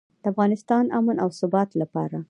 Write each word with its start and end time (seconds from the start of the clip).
د 0.23 0.25
افغانستان 0.31 0.83
امن 0.97 1.15
او 1.23 1.29
ثبات 1.39 1.69
لپاره. 1.81 2.17